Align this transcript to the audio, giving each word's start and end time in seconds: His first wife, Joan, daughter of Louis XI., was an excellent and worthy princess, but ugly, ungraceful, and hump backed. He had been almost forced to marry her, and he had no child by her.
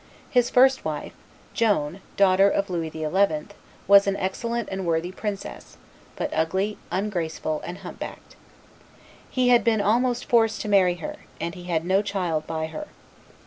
His 0.31 0.49
first 0.49 0.83
wife, 0.83 1.13
Joan, 1.53 2.01
daughter 2.17 2.49
of 2.49 2.71
Louis 2.71 2.89
XI., 2.89 3.09
was 3.87 4.07
an 4.07 4.15
excellent 4.17 4.67
and 4.71 4.83
worthy 4.87 5.11
princess, 5.11 5.77
but 6.15 6.33
ugly, 6.33 6.79
ungraceful, 6.89 7.61
and 7.63 7.77
hump 7.77 7.99
backed. 7.99 8.35
He 9.29 9.49
had 9.49 9.63
been 9.63 9.79
almost 9.79 10.25
forced 10.25 10.59
to 10.61 10.67
marry 10.69 10.95
her, 10.95 11.17
and 11.39 11.53
he 11.53 11.65
had 11.65 11.85
no 11.85 12.01
child 12.01 12.47
by 12.47 12.65
her. 12.65 12.87